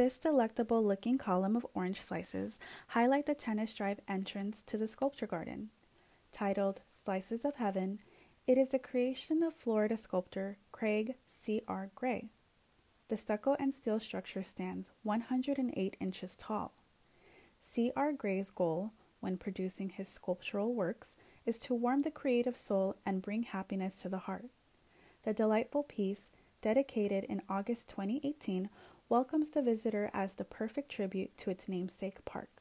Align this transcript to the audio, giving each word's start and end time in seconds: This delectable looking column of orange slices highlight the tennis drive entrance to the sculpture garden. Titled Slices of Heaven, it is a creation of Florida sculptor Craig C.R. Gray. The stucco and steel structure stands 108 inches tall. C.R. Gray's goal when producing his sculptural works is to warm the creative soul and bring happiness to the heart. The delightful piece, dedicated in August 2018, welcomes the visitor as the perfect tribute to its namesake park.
This 0.00 0.16
delectable 0.16 0.82
looking 0.82 1.18
column 1.18 1.56
of 1.56 1.66
orange 1.74 2.00
slices 2.00 2.58
highlight 2.86 3.26
the 3.26 3.34
tennis 3.34 3.74
drive 3.74 4.00
entrance 4.08 4.62
to 4.62 4.78
the 4.78 4.88
sculpture 4.88 5.26
garden. 5.26 5.68
Titled 6.32 6.80
Slices 6.88 7.44
of 7.44 7.56
Heaven, 7.56 7.98
it 8.46 8.56
is 8.56 8.72
a 8.72 8.78
creation 8.78 9.42
of 9.42 9.52
Florida 9.52 9.98
sculptor 9.98 10.56
Craig 10.72 11.16
C.R. 11.26 11.90
Gray. 11.94 12.30
The 13.08 13.18
stucco 13.18 13.56
and 13.58 13.74
steel 13.74 14.00
structure 14.00 14.42
stands 14.42 14.90
108 15.02 15.96
inches 16.00 16.34
tall. 16.34 16.72
C.R. 17.60 18.12
Gray's 18.14 18.50
goal 18.50 18.92
when 19.20 19.36
producing 19.36 19.90
his 19.90 20.08
sculptural 20.08 20.72
works 20.72 21.14
is 21.44 21.58
to 21.58 21.74
warm 21.74 22.00
the 22.00 22.10
creative 22.10 22.56
soul 22.56 22.96
and 23.04 23.20
bring 23.20 23.42
happiness 23.42 24.00
to 24.00 24.08
the 24.08 24.16
heart. 24.20 24.46
The 25.24 25.34
delightful 25.34 25.82
piece, 25.82 26.30
dedicated 26.62 27.24
in 27.24 27.42
August 27.50 27.88
2018, 27.88 28.70
welcomes 29.10 29.50
the 29.50 29.60
visitor 29.60 30.08
as 30.14 30.36
the 30.36 30.44
perfect 30.44 30.88
tribute 30.90 31.36
to 31.36 31.50
its 31.50 31.68
namesake 31.68 32.24
park. 32.24 32.59